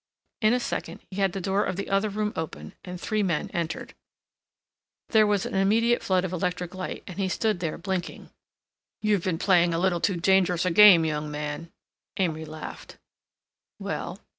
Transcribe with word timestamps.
In 0.41 0.51
a 0.53 0.59
second 0.59 1.01
he 1.11 1.17
had 1.21 1.33
the 1.33 1.39
door 1.39 1.63
of 1.63 1.75
the 1.75 1.87
other 1.87 2.09
room 2.09 2.33
open 2.35 2.73
and 2.83 2.99
three 2.99 3.21
men 3.21 3.51
entered. 3.51 3.93
There 5.09 5.27
was 5.27 5.45
an 5.45 5.53
immediate 5.53 6.01
flood 6.01 6.25
of 6.25 6.33
electric 6.33 6.73
light 6.73 7.03
and 7.05 7.19
he 7.19 7.29
stood 7.29 7.59
there 7.59 7.77
blinking. 7.77 8.31
"You've 9.03 9.23
been 9.23 9.37
playing 9.37 9.75
a 9.75 9.79
little 9.79 10.01
too 10.01 10.17
dangerous 10.17 10.65
a 10.65 10.71
game, 10.71 11.05
young 11.05 11.29
man!" 11.29 11.71
Amory 12.17 12.45
laughed. 12.45 12.97
"Well?" 13.77 14.17